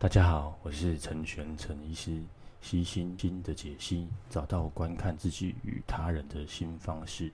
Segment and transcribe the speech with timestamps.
[0.00, 2.22] 大家好，我是陈玄陈医师，
[2.60, 7.32] 悉心经的解析，找到观看自己与他人的新方式。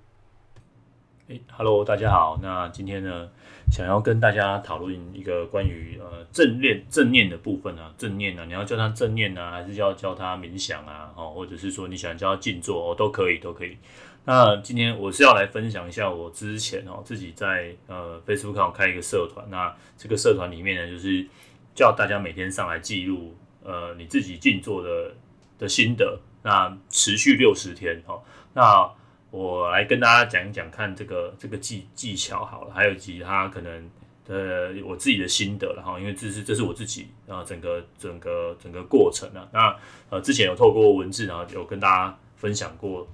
[1.28, 2.38] 哎哈喽，大家好。
[2.40, 3.28] 那今天呢，
[3.70, 11.12] 想要跟大家讨论一个关于呃正念正念的部分啊，正念啊，你要叫它正念啊，还是要叫它冥想啊？
[11.14, 13.76] 哦，或者是说你想叫它静坐哦，都可以，都可以。
[14.24, 21.26] 那今天我是要来分享一下我之前哦自己在呃 Facebook 上开一个社团，那这个社团里面呢，就是
[21.74, 25.14] 叫大家每天上来记录呃你自己静坐的
[25.58, 28.22] 的心得，那持续六十天哦，
[28.52, 28.90] 那。
[29.36, 33.90] 我来跟大家讲一讲，看这个这个技技巧好了，还有其他可能
[34.28, 39.76] 呃我自己的心得了哈，因为这是这是我自己啊整个整个整个过程啊，那
[40.08, 43.04] 呃之前有透过文字啊有跟大家分享过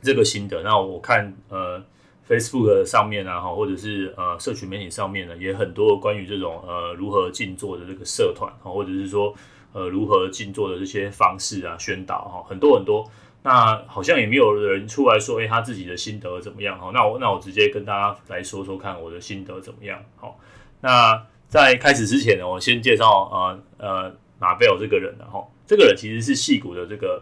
[0.00, 1.84] 这个心得，那我看呃
[2.28, 9.34] Facebook 上面啊，或者是呃社群媒体上面呢，也很多关于这种呃如何静坐的这个社团哈，或者是说
[9.72, 13.04] 呃如何静坐的这些方式啊宣导哈，很多很多。
[13.44, 16.78] 那好像也没有人出来说，诶、他自己的心得怎么样？
[16.78, 20.00] 哈，那我那我直接跟大家来说说看我的心得怎么样？
[20.14, 20.38] 好，
[20.80, 27.20] 那在开始之前呢，我先介绍呃呃马贝尔这个人，然后这个人其实是戏骨的这个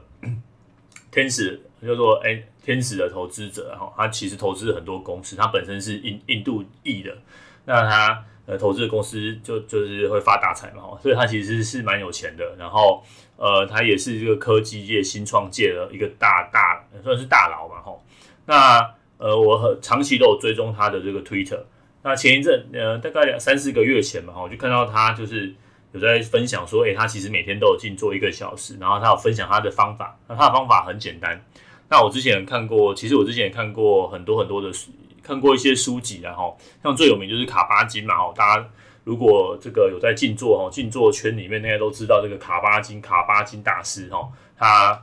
[1.11, 7.17] 天使，叫做诶、欸、天使的投资者，然后他其实投资很多公司，他本身是印印度裔的，
[7.65, 8.25] 那他。
[8.47, 12.57] 呃，投资的公司就就是会发大财嘛，所以他其实是蛮有钱的。
[12.59, 13.01] 然后，
[13.37, 17.97] 呃，他也是这个科技界、新创界的一个大大算是大佬嘛，哈。
[18.47, 21.61] 那呃，我很长期都有追踪他的这个 Twitter。
[22.03, 25.55] 那前一阵，呃，大概两三四个月前嘛，我就看到他就是
[25.93, 30.17] 有在分享说，诶、他其实每天都有静坐一个小时，然后他有分享他的方法。
[30.29, 31.43] 那他的方法很简单。
[31.89, 34.91] 那我之前看过，其实我之前也看过很多很多的书。
[35.23, 38.69] 看过一些书籍，然后像最有名就是卡巴金嘛，哦，大家
[39.05, 45.01] 如果这个有在静坐哦，静坐圈里面，大家都知道这个卡巴金，卡巴金大师哦，他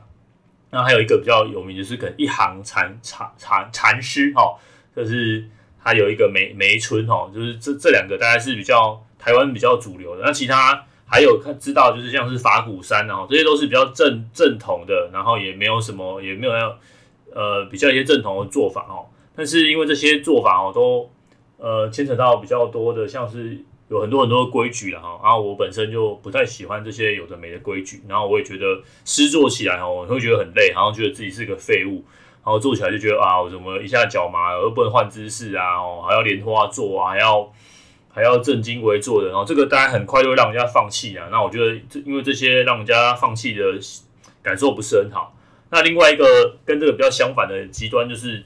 [0.70, 4.58] 那还有一个比较有名就是可能一行禅禅禅禅师哦，
[4.94, 5.48] 就是
[5.82, 16.78] 他有一个梅梅村哦，就是这这两个大概是比较台湾比较主流的，那其他还有看知道就是像是法鼓山哦，这些都是比较正正统的，然后也没有什么也没有要
[17.34, 19.06] 呃比较一些正统的做法哦。
[19.34, 21.10] 但是因为这些做法哦，都
[21.56, 23.58] 呃牵扯到比较多的，像是
[23.88, 25.18] 有很多很多的规矩了哈。
[25.22, 32.04] 然后我本身就不太喜欢这些有的没的规矩，然后我也觉得施作起来哈，我会觉得很累，好像觉得自己是个废物。
[32.44, 37.52] 然后做起来就觉得啊，我怎么一下脚麻了，又不能换姿势啊，哦，还要莲花坐啊，还要
[38.08, 41.28] 还要正襟危坐的，然后这个大家很快就会让人家放弃啊。
[41.30, 43.64] 那我觉得这因为这些让人家放弃的
[44.42, 45.34] 感受不是很好。
[45.70, 48.44] 那另外一个跟这个比较相反的极端就是。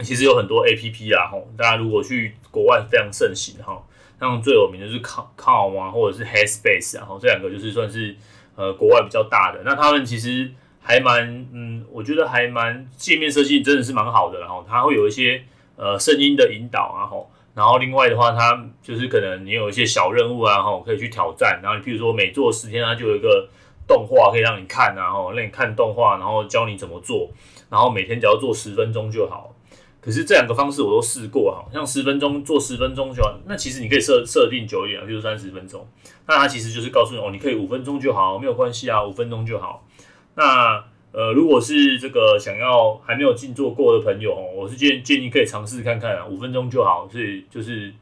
[0.00, 3.80] 其实有很多 A P P 啊，吼，大家如果去国外非常盛行哈，
[4.18, 8.16] 像最有名的就是 Calm 啊，或者是 Headspace 啊，吼，这两个就是算是
[8.56, 9.62] 呃国外比较大的。
[9.64, 15.44] 那他们其实还蛮，嗯，我觉得还蛮界面设计真的是蛮好的，然后它会有一些
[15.76, 21.60] 呃声音的引导啊，吼，然后另外的话，它就是可能你有一些小任务啊，吼，可以去挑战。
[21.62, 23.48] 然后你譬如说每做十天，它就有一个
[23.86, 27.30] 动画可以让你看啊，吼，让你看动画，然后教你怎么做，
[27.70, 29.54] 然后每天只要做十分钟就好。
[30.00, 33.38] 可是这两个方式我都试过，好像十分钟做十分钟就好。
[33.46, 35.86] 那其实你可以设设定久一点，比如三十分钟。
[36.26, 39.86] 那它其实就是告诉你哦，你可以五分钟就好，没有关系啊，五分钟就好。
[40.34, 47.08] 那呃，如果是这个想要还没有静坐过的朋友哦，我是建建议可以尝试看看啊，五分钟就好。
[47.08, 47.92] 所以就是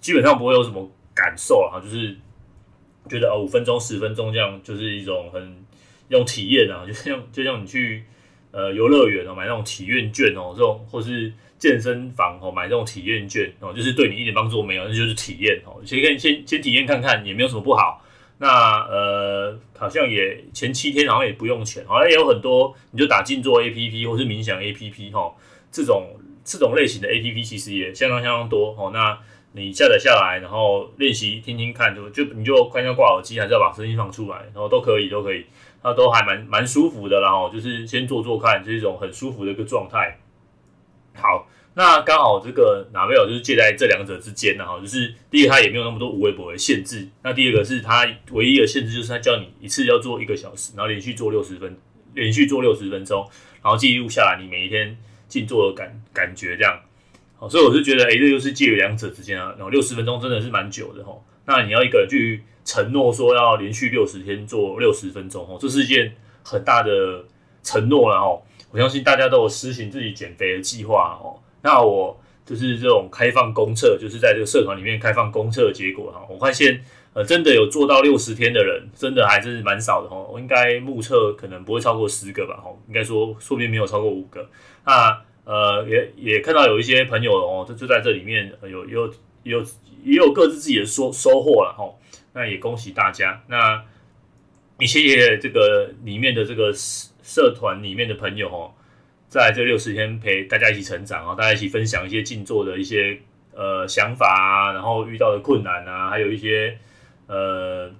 [0.00, 2.16] 基本上不会有什么感受啊，就是
[3.08, 5.42] 觉得哦，五分钟、十分钟这样就是一种很
[6.08, 8.04] 一种体验啊，就像就像你去。
[8.52, 15.76] 呃，游乐园哦，买那种体验券哦，这种或是健身房哦，买这种体验券哦，就是对你一点帮助都没有，那就是体验哦。
[15.84, 18.02] 先可以先先体验看看，也没有什么不好。
[18.38, 25.34] 那呃，好像也前七天好像也不用钱，好像也有很多，你就打静坐 APP 或是冥想 APP 哈，
[25.72, 28.90] 这种这种类型的 APP 其实也相当相当多哦。
[28.92, 29.18] 那
[29.52, 35.46] 你下载下来，然后练习听听看，就就你就快要挂耳机，还是要把声音放出来，然后都可以，都可以。
[35.82, 40.18] 那都还蛮蛮舒服的，然后就是先做做看，就是一种很舒服的一个状态。
[41.14, 44.64] 好，那刚好这个哪位有就是介在这两者之间呢？
[44.66, 51.78] 哈，就是第一它也没有那么多无微博的限制，那第二个是它唯一的限制就是它叫你一次要做一个小时，然后连续做六十分，
[52.14, 53.28] 连续做六十分钟，
[53.62, 54.96] 然后记录下来你每一天
[55.28, 56.80] 静坐的感感觉这样。
[57.36, 59.54] 好，所以我是觉得，诶、欸，这就是介于两者之间啊。
[59.56, 61.16] 然后六十分钟真的是蛮久的哈。
[61.44, 62.42] 那你要一个人去。
[62.68, 66.12] 承诺说要连续六十天做六十分钟哦，这是一件
[66.42, 67.24] 很大的
[67.62, 68.42] 承诺了哦。
[68.72, 71.38] 我相信大家都有实行自己减肥的计划哦。
[71.66, 76.24] 那我就是这种开放公测，就是在这个社团里面开放公测的结果哈。
[76.30, 76.80] 我发现
[77.12, 80.30] 呃，真的有做到六十天的人，真的还是蛮少的哦。
[80.32, 84.48] 我应该目测可能不会超过十个吧，哈，应该说说不定没有超过五个。
[84.84, 89.12] 那呃，也也看到有一些朋友哦，就就在这里面有有
[89.42, 89.60] 有
[90.04, 91.82] 也有各自自己的收收获了哈。
[92.32, 93.42] 那也恭喜大家。
[93.48, 93.82] 那
[94.78, 98.70] 也谢谢这个里面的这个社团里面的朋友哦，
[99.28, 103.18] 在这六十天陪大家一起成长啊，大家一起分享一些静坐的一些
[103.54, 106.78] 呃想法啊，然后遇到的困难啊，还有一些。
[107.28, 107.90] 呃，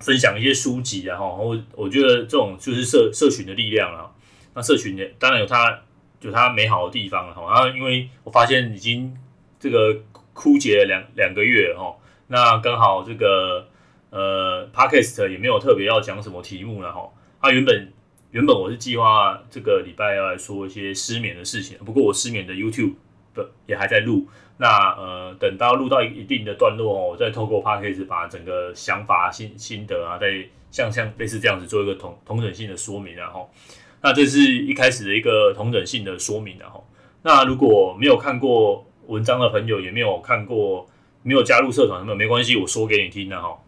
[0.00, 4.10] 分享一些书籍啊，然后我我觉得这种就是社社群的力量啊。
[4.54, 5.82] 那社群也当然有它
[6.20, 7.46] 有它美好的地方了哈。
[7.48, 9.16] 然后因为我发现已经
[9.60, 9.96] 这个
[10.32, 11.94] 枯竭了两两个月哈，
[12.26, 13.68] 那刚好这个
[14.10, 17.08] 呃，Podcast 也没有特别要讲什么题目了哈。
[17.40, 17.92] 它原本
[18.32, 22.94] 原本我是计划这个礼拜要来说一些失眠的事情，不过我失眠的 YouTube
[23.34, 24.28] 的也还在录。
[24.56, 33.50] 那呃，等到录到一定的段落哦，我再透过 Podcast 把整个想法、心心得啊，再像像类似这样子做一个同同等性的说明，然后，
[34.00, 36.86] 那这是一开始的一个同等性的说明，然后，
[37.22, 40.88] 那如果没有看过文章的朋友，也没有看过，
[41.24, 43.58] 没有加入社团的朋友，没关系，我说给你听的哈。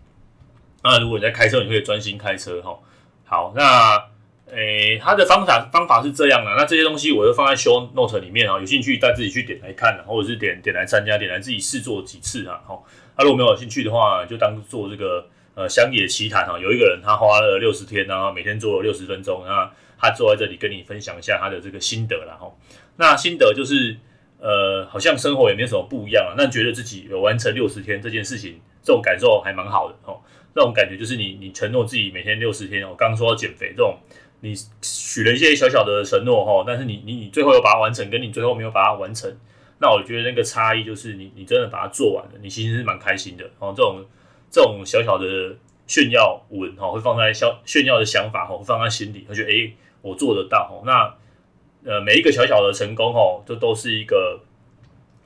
[0.85, 2.79] 那如果你在开车，你可以专心开车哈。
[3.25, 4.12] 好，那。
[4.55, 12.61] 诶、他的方法方法是这样的，那这些东西我就放在 show note 里面啊，有兴趣大家自己去点来看，或者是点点来参加，点来自己试做几次啊。
[12.67, 12.85] 好，
[13.17, 16.59] 他如果没有兴趣的话，就当做这个呃乡野奇谈啊。
[16.59, 22.53] 有一个人他花了六十天，然后每天做了六十分钟，那他坐在这里跟你分享一下他的这个心得了哈。
[22.97, 23.97] 那心得就是
[24.39, 30.21] 呃，好像生活也没什么不一样啊，那觉得自己有完成六十天这件事情，这种感受还蛮好的哦。
[30.55, 33.99] 那种感觉就是你你承诺自己每天六十天，我刚说要减肥这种。
[34.45, 34.53] 你
[34.83, 39.33] 许了一些小小的承诺哈，但是你你你最后有把它完成，跟你最后没有把它完成，
[39.79, 43.73] 那我觉得那个差异就是你你真的把它做完了，你其实是蛮开心的哦。
[43.77, 44.05] 这种
[44.51, 45.55] 这种小小的
[45.87, 50.83] 炫耀文哈，会放在小炫耀的想法哈，会放在心里，他觉得诶，我做得到哈。
[50.85, 54.41] 那呃，每一个小小的成功哈，这都是一个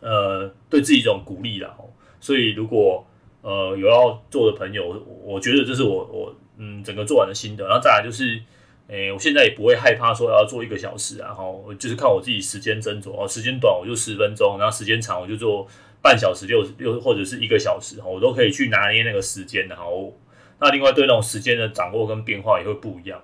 [0.00, 1.74] 呃对自己一种鼓励啦。
[2.20, 3.06] 所以如果
[3.40, 8.38] 呃有要做的朋友，我觉得这是我我嗯整个做完的心得，然后再来就是。
[8.88, 15.66] 诶、我现在也不会害怕说要做一个小时啊，哈，我就是看我自己时间斟酌哦，时间短我就十分钟，然后时间长我就做
[16.00, 19.84] 半小时、六六或者是一个小时，我都可以去拿捏那个时间的，哈。
[20.60, 23.20] 那另外对那种时间的掌握跟变化也会不一样。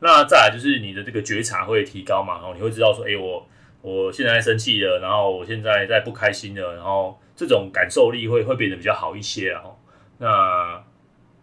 [0.00, 3.46] 那再来就是你的这个觉察会提高嘛，然后你会知道说，诶、我
[3.82, 9.76] 我现在生气了，然后我现在在不开心了，然后这种感受力会会变得比较好一些啊，哈。
[10.18, 10.84] 那。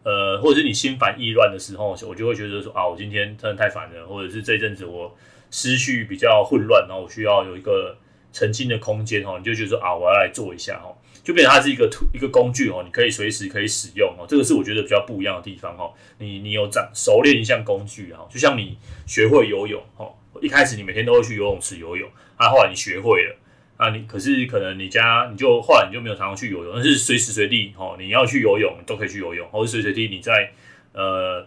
[0.03, 5.15] 呃，或者是你心烦意乱的时候，我就会觉得说啊，我今天真的太烦了，或者是这一阵子我
[5.49, 7.95] 思绪比较混乱，然后我需要有一个
[8.33, 15.93] 沉浸的空间哦，你就觉得说啊，我要来做一下哦，就变成它是一个图一个工具哦，你可以随时可以使用哦，这个是我觉得比较不一样的地方哦。
[16.17, 23.35] 你你有掌熟练一项工具啊，就像你学会游泳哦，一开始你每天都会去游泳池游泳，啊，后来你学会了。
[23.81, 30.51] 啊，你可是可能你家你就后来你就没有常常去游泳，但是随时随地哦，你要去游泳都可以去游泳，或者随时随地你在
[30.93, 31.41] 呃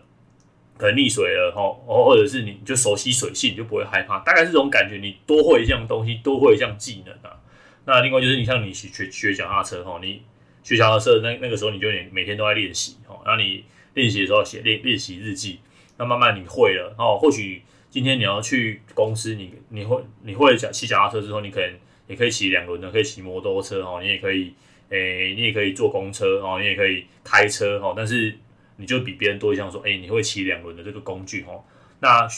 [0.76, 4.96] 可能溺水了哈，或者是你就熟悉水性，你就不会害怕，大概是这种感觉。
[4.96, 7.38] 你多会一项东西，多会一项技能啊。
[7.84, 10.20] 那另外就是你像你学学脚踏车哈，你
[10.64, 13.64] 学脚踏车那那个时候你就每天都在练习哈，然后你
[13.94, 15.60] 练习的时候写练练习日记，
[15.98, 17.16] 那慢慢你会了哦。
[17.16, 21.70] 或许今天你要去公司，你你会你会骑脚踏车之后，你可能。
[22.06, 24.52] 也可以骑两轮的，可以骑摩托车哦，你也可以，
[24.90, 28.36] 诶、你也可以坐公车哦，你也可以开车哦，但是
[28.76, 31.64] 你就比别人多一项，说，诶、你会骑两轮的这个工具哦，
[32.00, 32.28] 那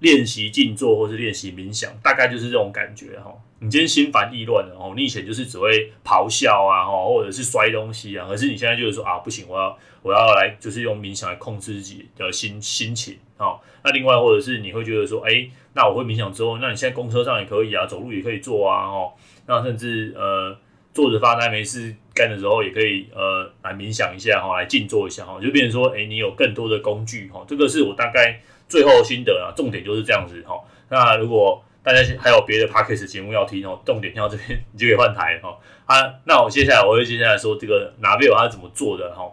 [0.00, 3.34] 练习静坐或是练习冥想，大概就是这种感觉哈。
[3.60, 13.58] 你今天心烦意乱的哦，你以前就是只会咆哮啊，或者是摔东西啊，可是你现在就是说啊，不行，我要我要来，就是用冥想来控制自己的心心情哦。
[13.82, 15.50] 那另外或者是你会觉得说，诶、欸。
[15.74, 19.12] 那我会冥想之后，那你现在公车上也可以啊，走路也可以做啊，哦，
[19.46, 20.56] 那甚至呃
[20.92, 30.58] 坐着发呆没事干的时候，也可以呃来冥想一下哈，来静坐一下哈，就变成说，哎，你有更多的工具哈，这个是我大概最后心得啊，重点就是这样子哈。
[30.88, 35.56] 那如果大家还有别的 Podcast 节目要听哦，重点听到这边 你就可以换台哦。
[35.86, 39.30] 啊，那我接下来我会接下来说这个 Navel 他怎么做的哈。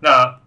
[0.00, 0.38] 那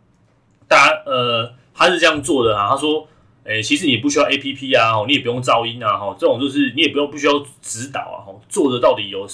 [0.68, 3.08] 大家呃他是这样做的啊，他说。
[3.46, 9.26] 诶、其实你不需要 A P P 啊，你也不用噪音啊，哈，这种就是你也不用不需要指导啊，哈，做的到底有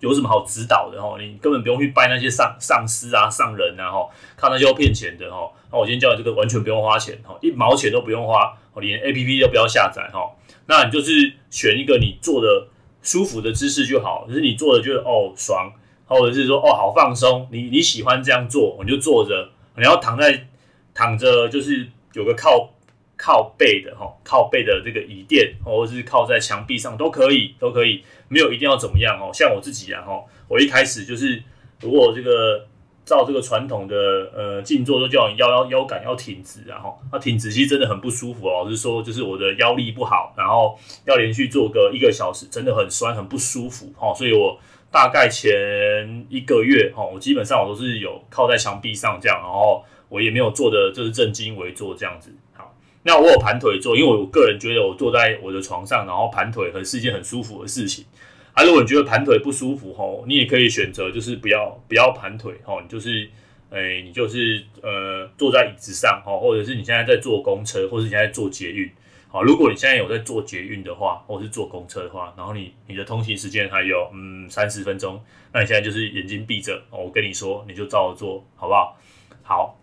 [0.00, 1.16] 有什么好指导的哈？
[1.20, 5.50] 你根本不用去拜那些上上司啊、上人啊，哈，看那些要骗钱的哈。
[5.70, 10.30] 那我今天教你这个完全不用花钱，哈，一毛钱都不用花，连 A P P 都不要下载，哈。
[10.66, 12.68] 那你就是选一个你做的
[13.02, 15.72] 舒服的姿势就好，就是你做的就是哦爽，
[16.06, 19.50] 或者是说哦好放松，你你喜欢这样做，你就坐着。
[19.76, 20.48] 你要躺在
[20.92, 22.68] 躺着，就是有个靠
[23.20, 29.30] 靠背的哈，靠背的这个椅垫，或者是靠在墙壁上都可以，都可以，没有一定要怎么样哦。
[29.34, 31.42] 像我自己啊哈，我一开始就是
[31.80, 32.66] 如果这个。
[33.02, 38.62] 照这个传统的呃静坐都叫你腰腰腰杆要挺直，然后那挺直其实真的很不舒服哦。
[38.64, 44.14] 就是说，就是我的腰力不好，然后要连续做个一个小时，真的很酸很不舒服哈。
[44.14, 44.56] 所以我
[44.92, 52.32] 大概前一个月哈，我基本上我都是有靠在墙壁上这样，然后我也没有做的就是正襟危坐这样子。
[53.02, 58.04] 那我有盘腿坐，因为我个人觉得我坐在我的床上，然后盘腿很是一件很舒服的事情。
[58.52, 63.30] 啊，如果你觉得盘腿不舒服吼，你也可以选择就是不要不要盘腿吼，你就是，
[63.70, 68.90] 诶、你就是呃坐在椅子上吼，或者是你现在在坐公车，或者是你现在在坐捷运，
[69.28, 78.96] 好，如果你现在有在坐捷运的话，或是坐公车的话，然后你你的通行时间还有嗯三十分钟，那你现在就是眼睛闭着，我跟你说，你就照着做好不好？
[79.42, 79.78] 好，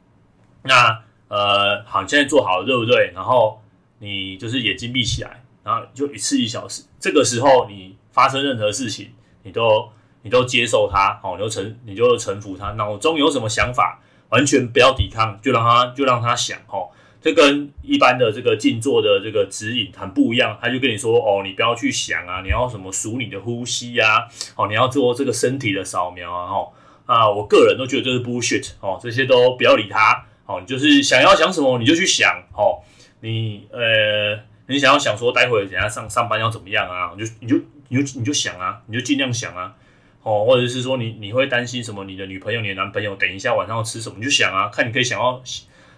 [0.63, 3.11] 那呃好，你现在做好了对不对？
[3.13, 3.61] 然后
[3.99, 7.95] 你就是眼睛闭起来，然后就一次一小时，这个时候你。
[8.17, 9.11] 发生任何事情，
[9.43, 9.87] 你都
[10.23, 12.71] 你都接受它，好，你就臣你就臣服它。
[12.71, 16.89] 脑中有什么想法，完全不要抵抗，就让它 就让它想，哦，
[17.21, 20.57] 这跟一般的这个静坐的这个指引很不一样。
[20.59, 26.71] 他就跟你说，哦，你不要去想啊，你要什么数你的呼吸呀，哦，你要做这个身体的扫描啊，哦，
[27.05, 32.81] 啊，我个人都觉得这是 bullshit，哦，这些都不要理他，哦，你就是想要想什么你就去想，哦，
[33.19, 37.59] 你呃，你想要想说待会等下上上班要怎么样啊，你就你就。
[37.89, 39.73] 你就你就想啊，你就尽量想啊，
[40.21, 42.03] 哦，或者是说你你会担心什么？
[42.03, 44.17] 你的女朋友、你的男朋友等一下晚上要吃什么？
[44.17, 45.41] 你就想啊，看你可以想要。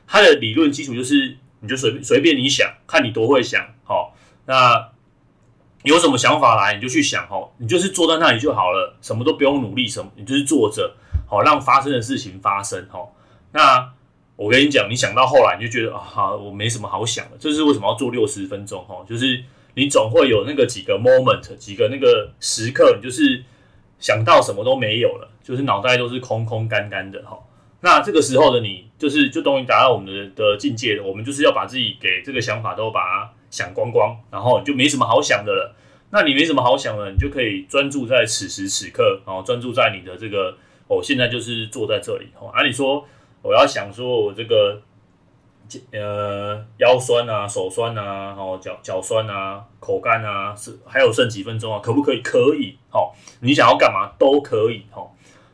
[0.05, 3.73] 他的理论基础就是，你就随随便你想，看你多会想。
[3.83, 4.15] 好，
[4.45, 4.89] 那
[5.81, 7.27] 有什么想法来，你就去想。
[7.27, 10.95] 好，你就是坐在那里就好了，什么都不用努力，什么你就是坐着，
[11.27, 12.87] 好，让发生的事情发生。
[12.91, 13.15] 好，
[13.53, 13.91] 那
[14.39, 17.38] 我跟你讲，你想到后来你就觉得啊，我没什么好想的。
[17.38, 18.84] 这是为什么要做六十分钟？
[18.86, 19.43] 哈，就是。
[19.75, 23.41] 你总会有那个几个 moment，几个那个时刻，你就是
[23.98, 27.38] 想到什么都没有了，就是脑袋都是空空干干的哈。
[27.79, 31.03] 那这个时候的你，就是就终于达到我们的的境界了。
[31.03, 35.74] 我们就是要把自己给这个想法都把它想光光，然后你就没什么好想的了。
[36.10, 42.25] 那你没什么好想的，你就可以专注在此时此刻，然后专注在你的这个，我现在就是坐在这里。
[42.38, 43.05] 哦，啊，理说
[43.41, 44.81] 我要想说我这个。
[45.91, 51.79] 呃，腰酸啊，手酸啊，哦，脚脚酸啊，口干啊，是还有剩几分钟啊？
[51.79, 52.22] 可不可以？
[52.22, 55.08] 可以，好，你想要干嘛都可以，哈。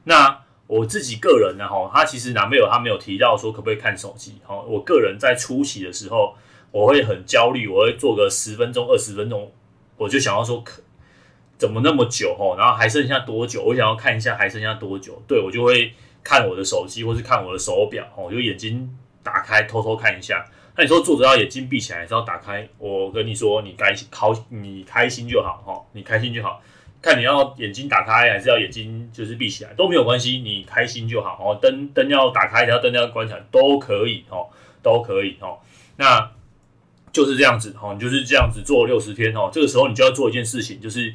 [0.05, 4.55] 那我自己个人呢，哈，他其实男朋友他没有提到说可不可以看手机，哈。
[4.61, 6.33] 我个人在初期的时候，
[6.71, 9.51] 我会很焦虑，我会做个十分钟、二十分钟，
[9.97, 10.81] 我就想要说可
[11.57, 13.61] 怎么那么久，哈，然后还剩下多久？
[13.61, 15.93] 我想要看一下还剩下多久，对，我就会
[16.25, 18.93] 看我的手机或是看我的手表，哦，就眼睛。
[19.25, 20.45] 打开偷偷看一下，
[20.77, 22.69] 那你说坐着要眼睛闭起来，还是要打开？
[22.77, 26.61] 我跟你说，你该开你开心就好哈，你开心就好。
[27.01, 31.57] 看你要眼睛打开，还是要眼睛就是闭起来都没有关系，你开心就好哦。
[31.59, 34.47] 灯灯要打开，然后灯要关起来都可以哦，
[34.83, 35.57] 都可以哦。
[35.97, 36.31] 那
[37.11, 39.49] 就是这样子哦，你就是这样子做六十天哦。
[39.51, 41.11] 这个时候你就要做一件事情，就是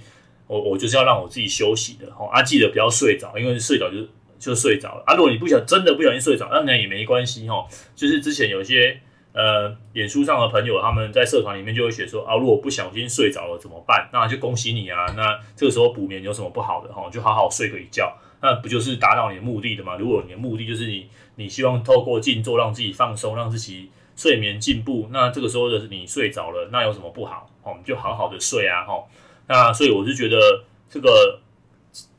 [0.49, 2.27] 我我就是要让我自己休息的哦。
[2.33, 4.09] 啊，记得不要睡着，因为睡着就是。
[4.41, 5.15] 就睡着了啊！
[5.15, 7.65] 如果你不想真的不小心睡着，那那也没关系哈。
[7.95, 8.99] 就是之前有些
[9.33, 14.09] 呃，脸书上的朋友他们在社团里面就会写说啊，如果不小心睡着了怎么办？
[14.13, 15.07] 那就恭喜你啊！
[15.15, 17.09] 那这个时候补眠有什么不好的哈？
[17.13, 19.97] 就好好睡个一觉，那不就是达到你的目的的吗？
[19.97, 21.07] 如果你的目的就是你
[21.37, 27.49] 你希望透过静坐让自己放松，让自己睡眠进步，那这个时候的你睡着了，那有什么不好？
[27.63, 28.85] 哦，就好好的睡啊！
[28.85, 29.05] 哈，
[29.47, 31.40] 那所以我是觉得这个。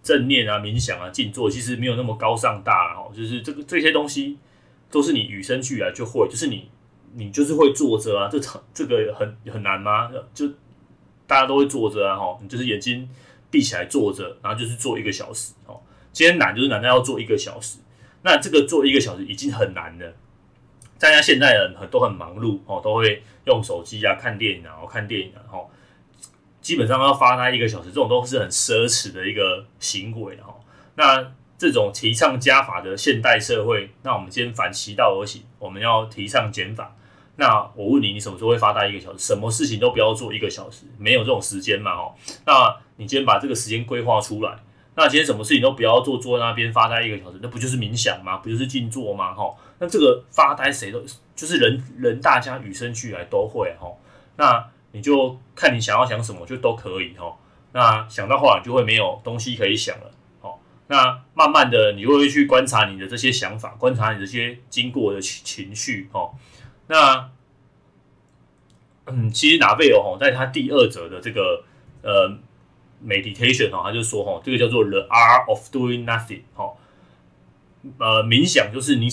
[0.04, 4.38] 正念啊，冥想啊，静坐其实没有那么高尚大哦，就是这个这些东西
[4.90, 6.70] 都是你与生俱来就会，就是你
[7.14, 8.40] 你就是会坐着啊，这
[8.74, 10.10] 这个很很难吗？
[10.34, 10.48] 就
[11.28, 13.08] 大家都会坐着啊，哈，你就是眼睛
[13.52, 15.80] 闭起来坐着，然后就是坐一个小时哦。
[16.12, 17.78] 今天难就是难在要坐一个小时，
[18.24, 20.14] 那这个坐一个小时已经很难了。
[21.00, 25.60] 大家现在人很都很忙碌哦，都会用手机啊看电影啊，看电影啊，哈。
[26.62, 30.56] 基本上要发呆一个小时，这种都是很奢侈的一个行为哈。
[30.96, 36.96] 那这种提倡加法的现代社会，那我们今天反其道而行，我们要提倡减法。
[37.38, 39.20] 那我问你，你什么时候会发呆一个小时？
[39.20, 41.94] 什么事情都不要做一个小时，没有这种时间嘛？
[41.94, 42.14] 哦，
[42.46, 44.60] 那你今天把这个时间规划出来，
[44.96, 48.38] 那今天什么事情都不要做，坐在那边发呆一个小时，那不就是冥想吗？
[48.38, 49.34] 不就是静坐吗？
[49.34, 51.02] 哈，那这个发呆谁都
[51.36, 53.88] 就是人人大家与生俱来都会哈。
[54.38, 54.64] 那
[54.94, 57.38] 你就看你想要想什么就都可以哈，
[57.72, 60.56] 那想到后来就会没有东西可以想了哦，
[60.88, 66.32] 那慢慢的，你会去观察你的这些想法，观察你这些经过的情绪哦。
[66.88, 67.30] 那
[69.06, 71.64] 嗯，其实拿贝尔哈，在他第二则的这个
[72.02, 72.30] 呃
[73.06, 76.74] meditation 哈，他就说哈，这个叫做 the art of doing nothing 哈，
[77.98, 79.08] 呃，冥想就是你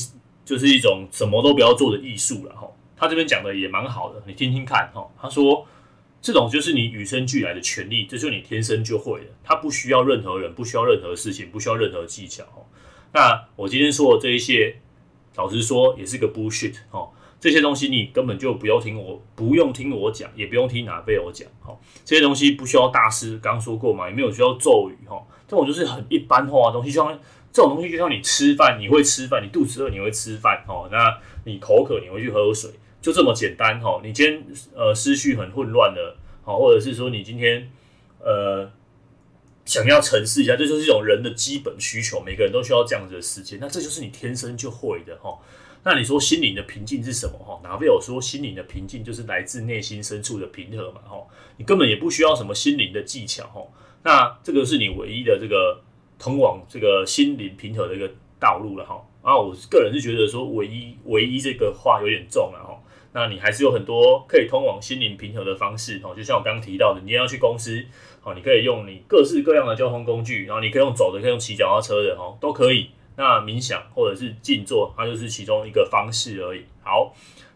[0.45, 2.69] 就是一种什么都不要做的艺术了哈。
[2.99, 5.09] 他这边讲的也蛮好的，你听听看哈。
[5.21, 5.67] 他说。
[6.21, 12.43] 这种就是你与生俱来的权利，这就是你天生就会的，他不需要任何人，不需要任何事情，不需要任何技巧。
[13.13, 14.81] 那我今天说的这一些，
[15.37, 17.11] 老实说也是个 bullshit 哦。
[17.39, 21.49] 这些东西你根本就不用听我，不用听我讲，也不用听哪位我讲。
[21.61, 21.73] 哈，
[22.05, 25.07] 这些东西不需要大师，刚刚说过嘛，也没有需要咒语。
[25.07, 27.17] 哈，这种就是很一般化的东西，就像
[27.53, 30.65] 这种东西，就像你吃饭，你会吃饭，你肚子饿你会吃饭。
[30.67, 32.73] 哦，那你口渴你会去喝水。
[33.01, 37.71] 就这么简单哈，你今天呃思绪很混乱的，好，或者是说你今天
[38.19, 38.71] 呃
[39.65, 45.39] 想要沉思一下，这就是一种人的基本需求，每个人都需要这样子的时间，那这就是你天生就会的哈。
[45.85, 47.61] 那你说心灵的平静是什么哈？
[47.63, 51.25] 纳贝尔说心灵的平静就是来自内心深处的平和嘛哈，
[51.57, 53.63] 你根本也不需要什么心灵的技巧哈。
[54.03, 55.81] 那这个是你唯一的这个
[56.19, 59.01] 通往这个心灵平和的一个道路了哈。
[59.23, 62.83] 啊，我个人是觉得说唯一唯一这个话有点重了哈。
[63.19, 67.85] 那你还是有很多可以通往心灵平和的方式哦，就像我刚提到的，你也要去公司
[68.23, 72.91] 哦，你可以用你各式各样的交通工具，然后你可以用走的，可以用骑脚踏车的哦，都可以。
[73.17, 76.65] 那冥想或者是静坐，它就是其中一个方式而已。
[76.85, 77.13] 好，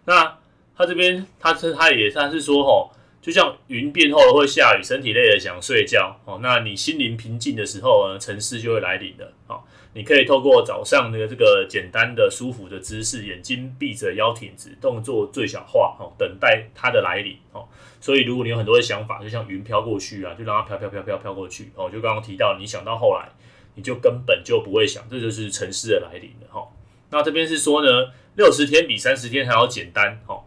[0.07, 0.37] 那
[0.77, 2.91] 他这边他是他也算是说哦，
[3.21, 9.61] 就像云变厚了会下雨，身体累了想睡觉哦，那你心灵平静的时候呢，沉思就会来临的哦。
[9.95, 17.69] 你可以透过早上的这个简单的舒服的姿势，眼睛闭着，腰挺直，动作最小化，哦，等待它的来临，哦。
[18.01, 21.91] 所以如果你有很多的想法，就像云飘过去啊，就让它飘飘飘飘飘过去，哦。
[21.91, 23.29] 就刚刚提到，你想到后来，
[23.75, 26.67] 你就根本就不会想，这就是城市的来临了，哈。
[27.11, 30.43] 那这边是说呢，六十天比三十天还要简单，哈。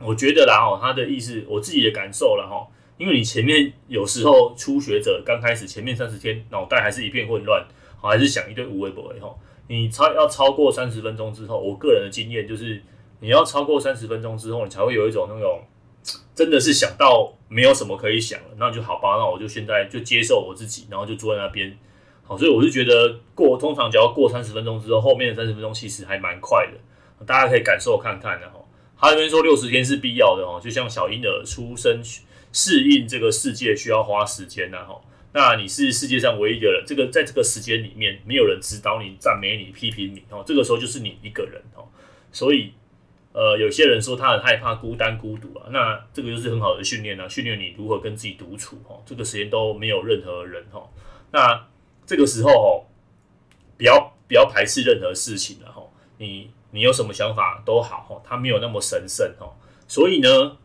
[0.00, 2.66] 我觉得啦，哈，他的意思，我自己的感受了，哈。
[2.98, 7.64] 因为你前面有时候初学者刚开始前面三十天，脑袋还是一片混乱。
[8.00, 9.34] 好，还是想一堆无为不为哈。
[9.66, 12.82] 你超要超过三十分钟之后，我个人的经验就是，
[13.20, 15.60] 你要超过三十分钟之后，你才会有一种那种
[16.34, 21.76] 真的是想到没有什么可以想了，那就好吧，那我就现在就接受我自己，然后就坐在那边。
[22.22, 28.60] 好，所以我是觉得过通常只要过三十分钟之后，后面的三十分钟其实还蛮快的，大家可以感受看看的哈。
[28.98, 32.00] 他这边说六十天是必要的哈，就像小婴儿出生
[32.52, 35.00] 适应这个世界需要花时间呐哈。
[35.32, 40.42] 那你是世界上唯一的人，这个在这个时间里面，没有人指导你、赞美你、批评你哦。
[40.46, 41.86] 这个时候就是你一个人哦。
[42.32, 42.72] 所以，
[43.32, 49.02] 呃，有些人说他很害怕孤单孤独啊，那这个就是很好的训练啊，训练你如何跟自己独处哦。
[49.04, 50.88] 这个时间都没有任何人哦。
[51.30, 51.66] 那
[52.06, 52.88] 这个时候哦，
[53.76, 55.82] 不要不要排斥任何事情了哈。
[56.16, 59.52] 你你有什么想法都好哈，它没有那么神圣哦。
[59.86, 60.56] 所以呢。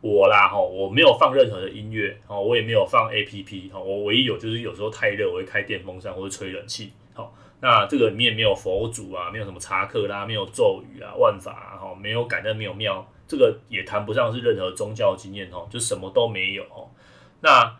[0.00, 6.92] 我啦哈，我没有放任何的音乐哦，我也没有放 APP 哈，我唯一有就是有时候太热，我会开电风扇或者吹冷气。
[7.14, 16.64] 好，那这个里面没有佛祖啊，没有什么查克拉，没有咒语啊，万法啊，哈，没有感恩，没有庙，这个也谈不上是任何宗教经验哦，就什么都没有。
[17.40, 17.76] 那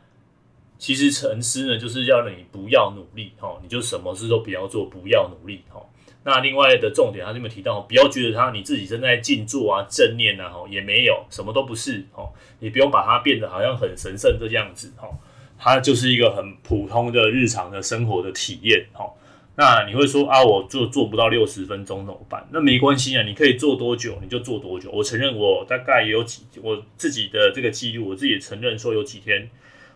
[0.77, 5.81] 其实沉思呢，就是要你不要努力哈，你就什么事都不要做，不要努力哈。
[6.25, 12.29] 那另外的重点，他这边提到，不要觉得他你自己正在静坐啊、正念啊，也没有，什么都不是哦，
[12.59, 15.17] 你不用把它变得好像很神圣这样子哦，
[15.59, 19.15] 它就是一个很普通的日常的生活的体验哦，
[19.57, 22.47] 那你会说啊，我做做不到六十分钟怎么办？
[22.51, 24.91] 那没关系啊，你可以做多久你就做多久。
[24.93, 29.49] 我承认我大概也有几我自己的这个记录，我自己也承认说有几天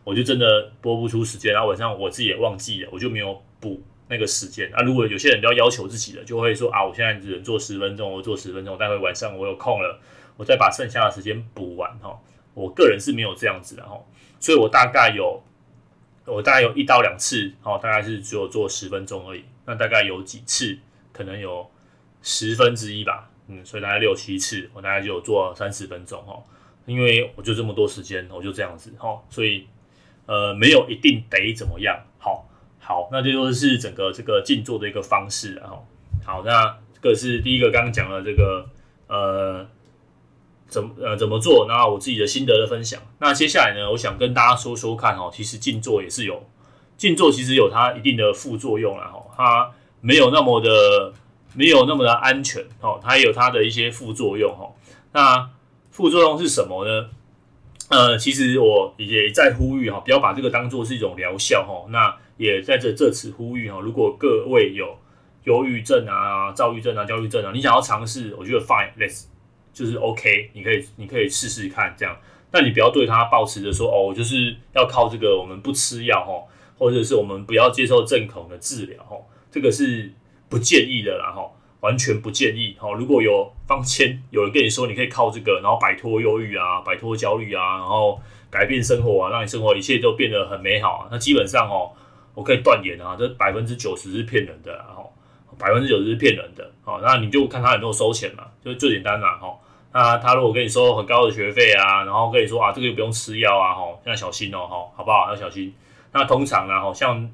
[0.04, 3.82] 我就真的播不出时间，然后晚上我自己也忘记了，我就没有补。
[4.12, 9.98] 那个时间啊，如果有些人比较要求自己的，就会说啊，我现在只能做十分钟，我做十分钟，待会晚上我有空了，
[10.36, 12.20] 我再把剩下的时间补完哈。
[12.52, 13.98] 我个人是没有这样子的哈，
[14.38, 15.42] 所以我大概有，
[16.26, 19.42] 我大概有一到两次，哦，大概是只有做十分钟而已。
[19.64, 20.78] 那大概有几次，
[21.10, 21.70] 可能有
[22.20, 26.38] 十分之一吧，嗯，所以大概六七次，我大概就有做三十分钟哈，
[26.84, 29.66] 因为我就这么多时间，我就这样子哈，所以
[30.26, 32.46] 呃，没有一定得怎么样，好。
[32.92, 35.86] 好，那这就是整个这个静坐的一个方式，然后
[36.26, 38.68] 好，那这个是第一个刚刚讲的这个
[39.06, 39.66] 呃
[40.68, 43.00] 怎么呃怎么做，然后我自己的心得的分享。
[43.18, 46.46] 那接下来呢，我想跟大家说说看哦，其实静坐也是有
[46.98, 51.14] 静坐，其实有它一定的副作用，然后它没有那么的
[51.54, 54.70] 没有那么的安全哦，它也有它的一些副作用哈。
[55.12, 55.48] 那
[55.90, 57.08] 副作用是什么呢？
[57.88, 61.86] 呃，其实我也在呼吁哈，不要把这个当做是一种疗效哈。
[61.90, 64.98] 那也在这这次呼吁哈，如果各位有
[65.44, 69.26] 忧郁症啊、躁郁症啊、焦虑症啊，你想要尝试，我觉得 fine，let's
[69.72, 72.16] 就是 OK，你可以你可以试试看这样。
[72.50, 76.34] 但你不要对他抱持着说哦，就是要靠这个，我们不吃药哈，
[76.76, 79.16] 或者是我们不要接受正统的治疗哈，
[79.52, 80.12] 这个是
[80.48, 81.48] 不建议的啦哈，
[81.80, 82.92] 完全不建议哈。
[82.92, 91.92] 如果有坊间有人跟你说你可以靠这个，然后摆脱忧郁啊，摆脱焦虑啊，然后改变生活啊，让你生活一切都变得很美好啊，那基本上哦，
[92.34, 95.04] 我可以断言啊，这百分之九十是骗人的哈，
[95.58, 96.70] 百分之九十是骗人的。
[96.82, 99.54] 好，那你就看他有没有收钱嘛，就是最简单啦哈。
[99.92, 105.28] 那他如果跟你收很高的学费啊，然后跟你说啊，这个又不用吃药啊，吼，要小心哦，吼，好不好？
[105.28, 105.74] 要小心。
[106.12, 107.30] 那通常呢，吼，像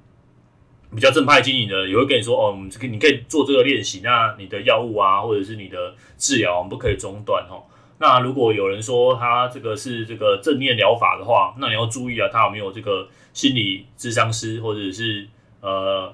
[0.93, 7.69] 比较正派经营的，也会跟你说，哦，我们这个你可以做这个练习，那你的药物啊，或者是你的治疗，我们不可以中断，吼。
[8.01, 13.09] 那如果有人说他这个是这个正念疗法的话，那你要注意啊，他有没有这个
[13.39, 15.29] 心理咨商师或者是
[15.61, 16.13] 呃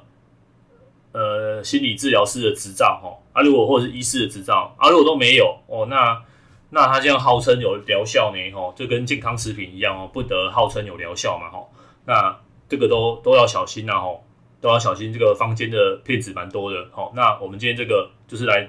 [1.12, 3.22] 呃心理治疗师的执照，吼。
[3.32, 6.22] 啊，如果或者是医师的执照，啊，如果都没有，哦，那。
[6.70, 11.70] 那他这样号称有疗效呢，吼，就跟健康食品一样哦，不得号称有疗效嘛，吼。
[12.04, 12.36] 那
[12.68, 14.24] 这个都都要小心呐，吼，
[14.60, 15.12] 都要小心。
[15.12, 17.12] 这个坊间的骗子蛮多的，吼。
[17.14, 18.68] 那我们今天这个就是来，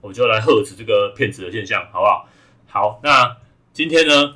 [0.00, 2.26] 我们就来遏止这个骗子的现象，好不好？
[2.68, 3.36] 好，那
[3.74, 4.34] 今天呢，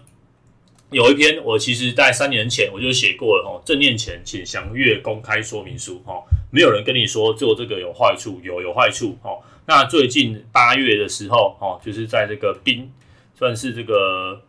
[0.91, 9.43] 有一篇我其实在三年前我就写过了，吼，正念前请详阅公开说明书，吼，没有人跟你说做这个有坏处，有有坏处，吼。
[9.67, 12.91] 那最近八月的时候，吼，就是在这个冰。
[13.39, 14.41] 算是这个，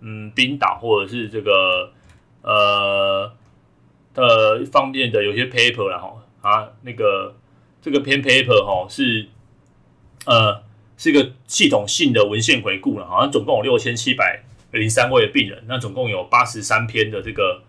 [0.00, 1.90] 嗯，冰岛或者是这个，
[2.42, 3.32] 呃，
[4.12, 7.34] 呃方面的有些 paper 然后啊，那个
[7.80, 9.26] 这个篇 paper 哈是，
[10.26, 10.62] 呃，
[10.98, 14.42] 是一个系统性的文献回顾了，好像总共有六千七百
[14.76, 17.62] 零三位的病人，那总共有八十三篇的这个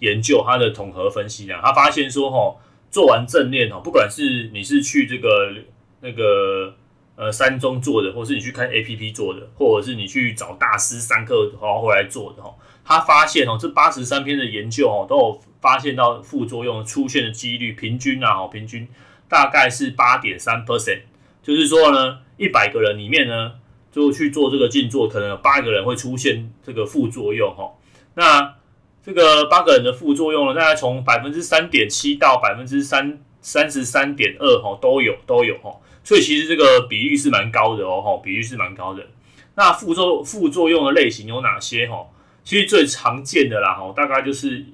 [0.00, 2.56] 研究，它的统合分析呢，他发现说哈，
[2.90, 5.52] 做完正念哦，不管是你是去这个
[6.00, 6.74] 那个。
[7.16, 12.52] 呃，山中做的，或是你去看 APP 做的，或者是你去找大师上课然后回来做的哈，
[12.84, 18.88] 他发现哦，这八十三篇的研究哦，都有发现到副作用出现的几率平均啊，哦，平均
[19.28, 21.02] 大概是八点三 percent，
[21.40, 23.52] 就是说呢，一百个人里面呢，
[23.94, 27.70] 就去做这个静坐，可能有八个人会出现这个副作用哈。
[28.14, 28.56] 那
[29.04, 35.70] 这个八个人的副作用呢，大概从百分之三点七到百分之三三十三点二哈，都有都有哈。
[36.02, 39.06] 所以其实这个比率是蛮高的哦，吼，比率是蛮高的。
[39.54, 41.86] 那副作副作用的类型有哪些？
[41.86, 42.04] 哈，
[42.42, 44.66] 其实最常见的啦，哈，大概就是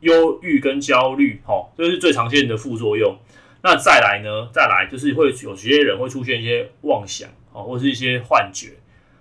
[0.00, 3.16] 忧郁跟焦虑，哈，这是最常见的副作用。
[3.62, 4.48] 那再来呢？
[4.52, 7.28] 再来就是会有些人会出现一些妄想，
[7.58, 8.74] 哦，或是一些幻觉。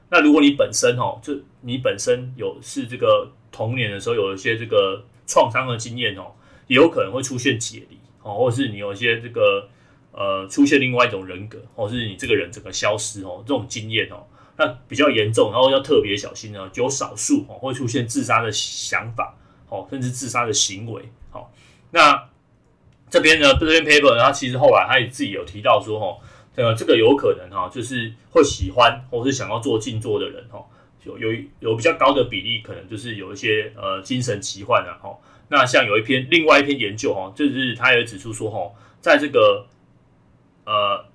[0.10, 6.34] 那如果你本身，哦，就你本身有是这个童年的时候有一些这个创伤的经验，哦，
[6.68, 9.70] 也有可能会出现解离，哦，或是你有一些这个。
[10.14, 14.26] 呃，出现另外一种人格，或是你这个人整个消失哦，这种经验哦，
[14.58, 16.68] 那比较严重，然后要特别小心呢。
[16.74, 19.38] 有少数哦会出现自杀的想法，
[19.70, 21.08] 哦，甚至自杀的行为。
[21.30, 21.54] 好，
[21.92, 22.30] 那
[23.12, 26.18] 这边呢，这篇 paper 它其实后来他也自己有提到说，哦，
[26.58, 30.66] 呃，这个有可能哈，就是会喜欢或是想要做静坐的人，哈，
[31.04, 35.16] 有有有比较高的比例，可能就是有一些呃精神疾患啊，哈。
[35.50, 39.68] 那像有一篇另外一篇研究哈，就是他也指出说，哈，在这个
[40.66, 41.06] 呃，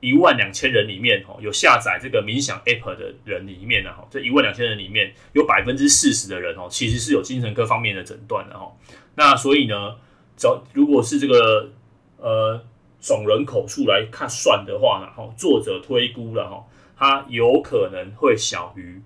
[0.00, 8.72] 一万两千人里面，哈，有下载这个冥想 App 的人里面呢，哈，这一万两千人里面有百分之四十的人，哦，其实是有精神科方面的诊断的，哈。
[9.14, 9.96] 那所以呢，
[10.38, 11.70] 找如果是这个
[12.16, 12.64] 呃
[13.06, 16.66] 总人口数来看算的话呢，哈，作者推估了，哈，
[16.98, 19.00] 它有可能会小于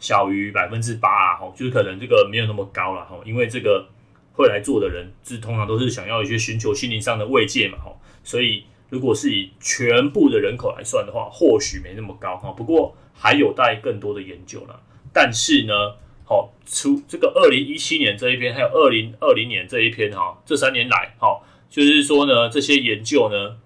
[0.00, 3.86] 小于百分之八啊，哈，就是可能这个没有那么高了，哈，因为这个
[4.32, 7.94] 会来做的人，是通常都是想要一些寻求心灵上的慰藉嘛，哈。
[8.24, 12.50] 所以，如果是以全部的人口来算的话，或许没那么高哈。
[12.50, 14.80] 不过还有待更多的研究了。
[15.12, 23.56] 但是呢，好，出这个二零一七年这一篇，还有二零二零年这一篇哈，这三年来，哈，就是说呢，这些研究呢，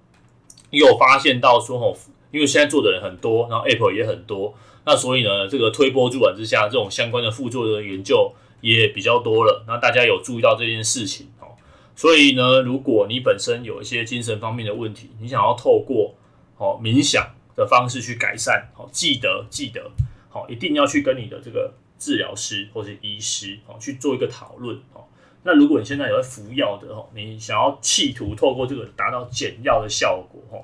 [0.71, 1.99] 又发现到说，哈，
[2.33, 9.65] 因为现在做的人很多，然后 Apple 也很多，那所以呢，这个推波助澜之下，这种相关的副作用的研究也比较多了。
[9.69, 11.49] 那大家有注意到这件事情哦。
[11.95, 16.15] 所以呢，如果你本身有一些精神方面的问题，你想要透过
[16.57, 19.91] 哦冥想的方式去改善，好，记得记得，
[20.31, 25.05] 好，一定要去跟你的这个治疗师或是医师，哦，去做一个讨论，哦。
[25.43, 30.63] 那如果你现在有在服药的，哈，你想要企图透过这个达到减药的效果，哈，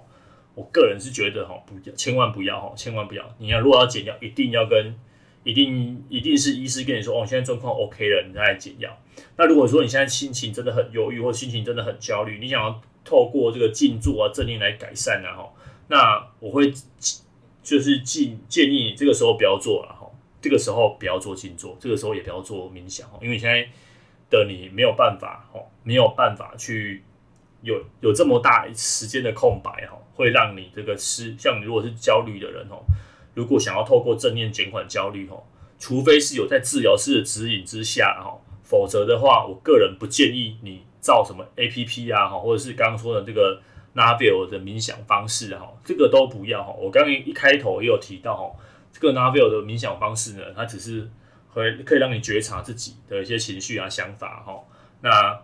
[0.54, 3.24] 我个人是觉得，哈，不要，千万不要，哈，千万不要。
[3.38, 4.94] 你要如果要减药，一定要跟
[5.44, 8.94] 一定一定是医师跟你说，哦，现在状况 OK 了，你再来减药。
[9.36, 15.52] 那如果说你现在心情真的很忧郁，或心情真的很焦虑，你想要透过这个静坐啊、正念来改善啊，哈，
[15.88, 16.70] 那我会
[17.62, 20.06] 就是建建议你这个时候不要做了，哈，
[20.42, 23.66] 这个时候不要做静坐，这个时候也不要做冥想，因为现在
[24.30, 27.02] 的你没有办法，哈，没有办法去
[27.62, 32.84] 有有这么大时间的空白，哈，会让你这个是像你如果是焦虑的人，哦，
[33.34, 35.42] 如果想要透过正念减缓焦虑，哦，
[35.78, 38.40] 除非是有在治疗师的指引之下，哈。
[38.68, 43.62] 否则的话，我个人不建议你照什么 APP 啊，哈，或者是刚刚说的这个
[43.94, 46.74] Navil 的冥想方式，哈，这个都不要哈。
[46.76, 48.50] 我刚刚一开头也有提到，哈，
[48.90, 51.08] 这个 Navil 的冥想方式呢，它只是
[51.61, 54.62] 会可以让你觉察自己的一些情绪啊、想法，哈，
[55.01, 55.40] 那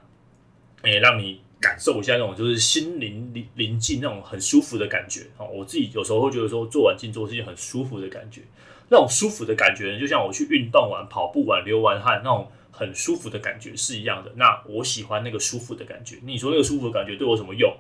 [0.83, 5.45] 诶，让你感受一下那种就是心灵宁宁静那种很舒服的感觉，哈。
[5.45, 8.43] 我自己有时候会觉得说，做完静坐是一件很舒服的感觉，
[8.89, 12.51] 那种舒服的感觉，就像我去运动完、跑步完、流完汗那种。
[12.75, 16.17] 很舒服的感觉是一样的，那我喜欢那个舒服的感觉。
[16.25, 17.71] 你说那个舒服的感觉对我什么用？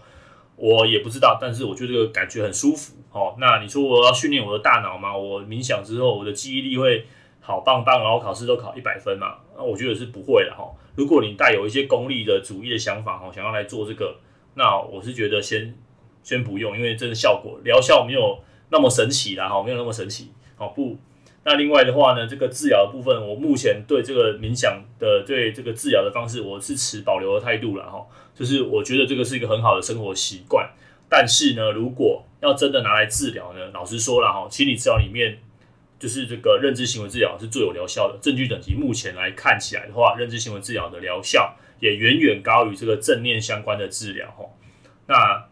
[0.55, 2.93] 我也不知道，但是我觉得这个感觉很舒服。
[3.11, 5.17] 哦，那你说我要训练我的大脑吗？
[5.17, 7.07] 我冥想之后，我的记忆力会
[7.43, 9.37] 好棒棒，然后考试都考一百分嘛？
[9.57, 10.65] 那我觉得是不会的哈。
[10.95, 14.17] 如果你带有一些功利的主义的想法哈，想要来做这个，
[14.55, 15.75] 那我是觉得先
[16.23, 18.39] 先不用，因为真的效果疗效没有
[18.71, 20.31] 那么神奇啦哈，没有那么神奇。
[20.57, 20.97] 好不？
[21.45, 28.07] 那另外的话呢，这个治疗的部分，我目前对这个冥想的对这个治疗的方式，我是持保留的态度了哈。
[28.33, 30.71] 就是我觉得这个是一个很好的生活习惯，
[31.09, 35.37] 但是呢，如果要真的拿来治疗呢，老实说了哈，心理治疗里面
[36.03, 38.19] 就是这个认知行为治疗是最有疗效的。
[38.21, 44.45] 证据等级目前来看起来的话，认知行为治疗的疗效也远远高于这个正念相关的治疗哈。
[45.07, 45.47] 那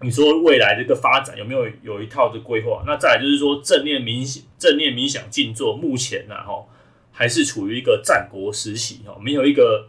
[0.00, 2.82] 你说未来这个发展有没有有一套的规划？
[2.84, 6.66] 那再来就是说正念冥想、正念冥想静坐，目前呢哈
[7.12, 9.86] 还是处于一个战国时期哈，没有一个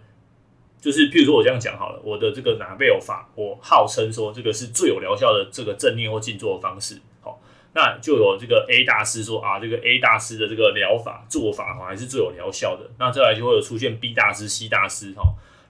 [0.79, 6.99] 就是譬如说我这样讲好了，我的这个拿贝尔法，我号称说这个是最有疗效的这个正念或静坐的方式，
[7.73, 15.23] 那就有这个 A 大师说啊，这个 A 大师的这个疗法做法哈还是最有疗效的，那再来就会有出现 B 大师、C 大师哈。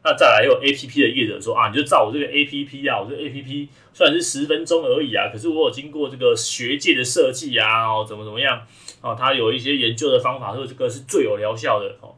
[0.03, 8.63] 那再来又有 A P P 的业者说啊，你就照我这个 A P P 啊，我这 A P P 虽然是十分钟而已啊，可是我有经过这个学界的设计啊，哦，怎么怎么样
[9.01, 12.15] 哦，它有一些研究的方法，说这个是最有疗效的哦。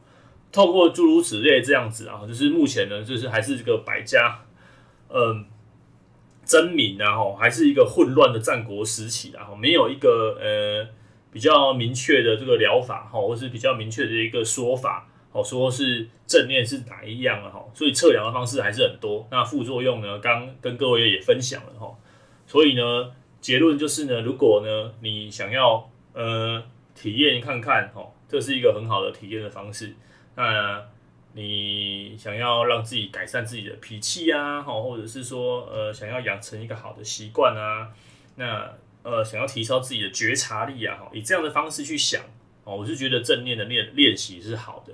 [0.50, 4.40] 透过诸如此类这样子啊，就是目前呢，就是还是这个百家
[5.10, 5.44] 嗯
[6.44, 10.86] 争鸣啊，吼，还是一个混乱的战国时期啊，没有一个呃
[11.32, 15.08] 比较明确的这个疗法哈，或是比较明确的一个说法。
[15.32, 17.50] 哦，说是正念是哪一样啊？
[17.50, 19.26] 哈，所以测量的方式还是很多。
[19.32, 20.16] 那副作用呢？
[20.20, 21.92] 刚跟各位也分享了哈。
[22.46, 26.62] 所以呢，结论就是呢，如果呢你想要呃
[26.94, 29.92] 体验看看哈，这是一个很好的体验的方式。
[30.36, 30.80] 那
[31.36, 37.90] 你想要让自己改善自己的脾气啊，哈，或者是说呃想要养成一个好的习惯啊，
[38.36, 42.22] 那呃想要提高自己的觉察力啊，哈，以这样的方式去想
[42.62, 44.92] 哦，我是觉得正念的练练习是好的。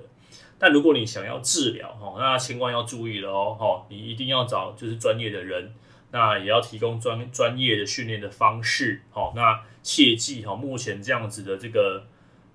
[0.57, 5.73] 但如果你想要治疗哈，那千万要注意了哦，哈，你一定要找就是专业的人，
[6.11, 12.05] 那也要提供专专业的训练的方式，好，那切记哈，目前这样子的这个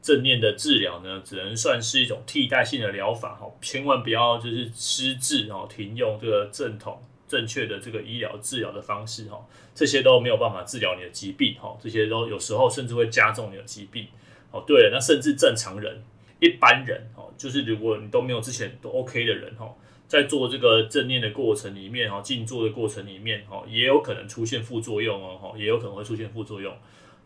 [0.07, 14.07] 正念的治疗呢，只能算是一种替代性的疗法，哈，千万不要就是失智哦，停用这个正统正确的这个医疗治疗的方式，哈，这些都没有办法治疗你的疾病，哈，这些都有时候甚至会加重你的疾病，
[14.53, 16.01] 哦，对了，那甚至正常人。
[16.39, 19.75] 一般人哦，就是如果你都没有之前都 OK 的人哈，
[20.07, 26.73] 在做这个正念的过程里面哈，静坐的过程里面哈，也有可能出现副作用哦，也有可能会出现副作用。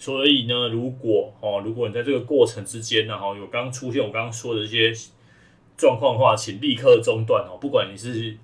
[0.00, 4.90] 所以呢，如果哦，如果你在这个过程之间呢哈，有刚出现我刚刚说的这些
[5.76, 7.58] 状况的话，请立刻中断哦。
[7.60, 8.34] 不管你是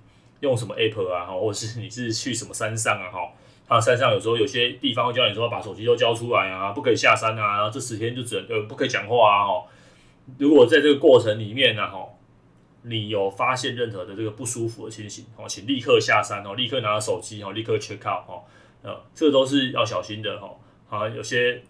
[0.41, 3.33] 用什么 App 啊，哈或者是你是去什么山上啊哈，
[3.67, 9.65] 啊山上有时候有些地方会叫你说把手机都交出来啊，不可以下山啊，这十天就只能呃不可以讲话啊哈。
[10.37, 12.07] 如果在这个过程里面呢，哈，
[12.83, 18.43] 你有发现任何的这个不舒服的情形，哦，请立刻下山哦，立刻拿手机哦，立刻 check out 哦，
[18.83, 20.47] 呃，这个都是要小心的哈。
[20.89, 21.61] 啊，有些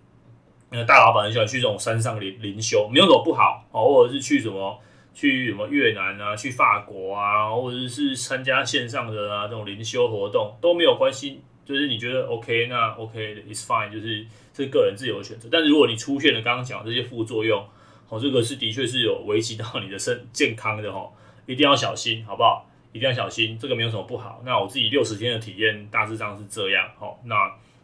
[0.69, 4.79] 呃大老板很喜欢去这种山上灵灵修，没有什么不好哦，或者是去什么
[5.13, 15.49] 去什么越南啊，去法国啊，或者是参加线上的啊这种灵修活动都没有关系，就是你觉得 OK，那 OK，it's fine，就是这是个人自由的选择。
[15.51, 17.65] 但是如果你出现了刚刚讲这些副作用，
[18.09, 21.11] 哦，这个是的确是有危及到你的身健康的哦，
[21.45, 22.65] 一定要小心，好不好？
[22.93, 24.41] 一定要小心，这个没有什么不好。
[24.45, 27.35] 那我自己六十天的体验大致上是这样，好，那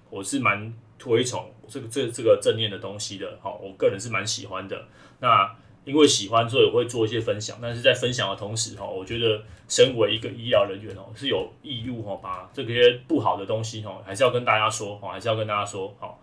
[0.09, 4.81] 我是蛮推崇这个这这个正念的东西的，好，我个人是蛮喜欢的。
[5.19, 7.57] 那因为喜欢，所以我会做一些分享。
[7.61, 16.17] 但是在分享的同时，哈，我觉得身为一个医疗人员哦，是有义务哈，把这些不好的东西哈，还是要跟大家说，哦，还是要跟大家说，好，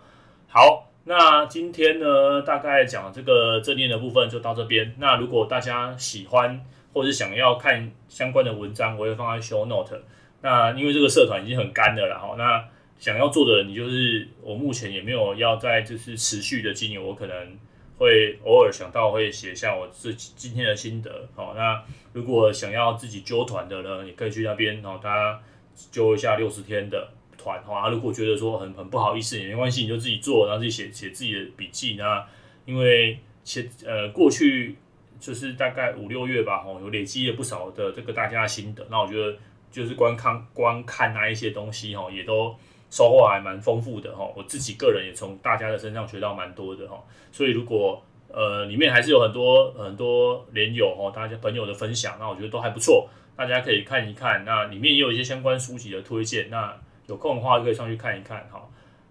[0.49, 0.87] 好。
[1.05, 4.95] 那今天呢，大概讲这个正念的部分就到这边。
[4.99, 6.65] 那如果大家喜欢
[6.95, 10.01] 或者想要看相关的文章，我会放在 show note。
[10.43, 12.65] 那因为这个社团已经很干了，哈，那
[13.01, 17.59] 想要做的，你就是我目前也没有要在就是持续的经营，我可能
[17.99, 21.29] 会偶尔想到会写下我自己今天的心得。
[21.35, 21.83] 好，那
[22.13, 25.43] 如果想要自己揪团的呢，你可以去那边，然后大家
[25.91, 27.09] 揪一下六十天的。
[27.43, 31.95] 团哈，如果觉得说很很不好意思也没关系，你就自己做，然后自己写写自己的笔记。
[31.95, 32.23] 那
[32.67, 34.77] 因为前呃过去
[35.19, 38.87] 就是大概五六月吧，哈，有累积了不少的这个大家的心得。
[38.91, 39.39] 那我觉得
[39.71, 42.55] 就是观看观看那一些东西哈，也都
[42.91, 44.29] 收获还蛮丰富的哈。
[44.37, 47.03] 我自己个人也从大家的身上学到蛮多的哈。
[47.33, 54.45] 所以如果呃里面还是有很多很多连友哈，大家朋友的分享，那我觉得都还不错，大家可以看一看。
[54.45, 56.51] 那里面也有一些相关书籍的推荐。
[56.51, 56.77] 那
[57.07, 58.71] 有空的话就可以上去看一看，好，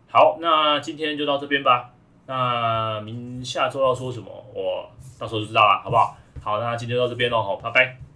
[0.10, 1.92] 好，那今天就到这边吧。
[2.28, 4.90] 那明下周要说什么，我
[5.20, 6.16] 到时候就知道了，好不好？
[6.42, 8.09] 好，那今天到这边喽，好，拜拜。